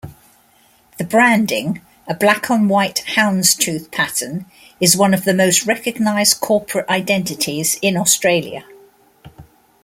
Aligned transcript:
The 0.97 1.03
branding-a 1.03 2.15
black-on-white 2.15 3.03
houndstooth 3.13 3.91
pattern-is 3.91 4.97
one 4.97 5.13
of 5.13 5.25
the 5.25 5.33
most 5.35 5.67
recognized 5.67 6.41
corporate 6.41 6.89
identities 6.89 7.77
in 7.83 7.95
Australia. 7.95 8.65